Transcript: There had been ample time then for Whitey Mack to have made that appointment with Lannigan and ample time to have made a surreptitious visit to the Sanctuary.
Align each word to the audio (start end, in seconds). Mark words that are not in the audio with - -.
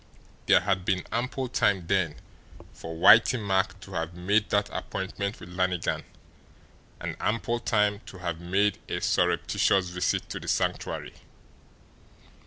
There 0.47 0.61
had 0.61 0.83
been 0.83 1.05
ample 1.11 1.47
time 1.47 1.85
then 1.85 2.15
for 2.73 2.95
Whitey 2.95 3.37
Mack 3.39 3.79
to 3.81 3.93
have 3.93 4.15
made 4.15 4.49
that 4.49 4.67
appointment 4.71 5.39
with 5.39 5.49
Lannigan 5.49 6.05
and 6.99 7.15
ample 7.19 7.59
time 7.59 7.99
to 8.07 8.17
have 8.17 8.39
made 8.41 8.79
a 8.89 8.99
surreptitious 8.99 9.89
visit 9.89 10.27
to 10.29 10.39
the 10.39 10.47
Sanctuary. 10.47 11.13